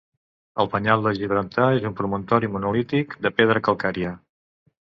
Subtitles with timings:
[0.63, 4.19] El penyal de Gibraltar és un promontori monolític de pedra calcària.